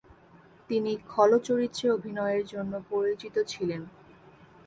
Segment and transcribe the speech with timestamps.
[0.69, 3.81] তিনি খলচরিত্রে অভিনয়ের জন্য পরিচিত ছিলেন।